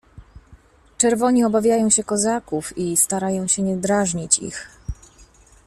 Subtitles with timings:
[0.97, 4.69] "Czerwoni obawiają się kozaków i starają się nie drażnić ich."